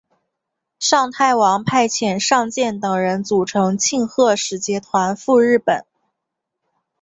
[0.79, 5.85] 尚泰王派遣尚健等人组成庆贺使节团赴日本。